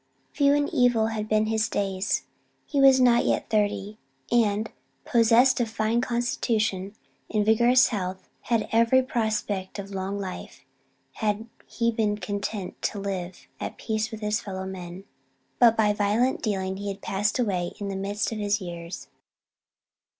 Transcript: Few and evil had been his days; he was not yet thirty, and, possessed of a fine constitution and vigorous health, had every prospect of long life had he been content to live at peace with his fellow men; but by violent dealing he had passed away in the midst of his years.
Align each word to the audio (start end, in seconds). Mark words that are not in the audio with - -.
Few 0.31 0.51
and 0.55 0.67
evil 0.73 1.09
had 1.09 1.29
been 1.29 1.45
his 1.45 1.69
days; 1.69 2.25
he 2.65 2.81
was 2.81 2.99
not 2.99 3.23
yet 3.23 3.51
thirty, 3.51 3.99
and, 4.31 4.71
possessed 5.05 5.59
of 5.61 5.67
a 5.67 5.69
fine 5.71 6.01
constitution 6.01 6.95
and 7.31 7.45
vigorous 7.45 7.89
health, 7.89 8.27
had 8.45 8.67
every 8.71 9.03
prospect 9.03 9.77
of 9.77 9.91
long 9.91 10.17
life 10.19 10.65
had 11.11 11.45
he 11.67 11.91
been 11.91 12.17
content 12.17 12.81
to 12.81 12.97
live 12.99 13.45
at 13.59 13.77
peace 13.77 14.09
with 14.09 14.21
his 14.21 14.41
fellow 14.41 14.65
men; 14.65 15.03
but 15.59 15.77
by 15.77 15.93
violent 15.93 16.41
dealing 16.41 16.77
he 16.77 16.87
had 16.87 17.03
passed 17.03 17.37
away 17.37 17.73
in 17.79 17.89
the 17.89 17.95
midst 17.95 18.31
of 18.31 18.39
his 18.39 18.59
years. 18.59 19.07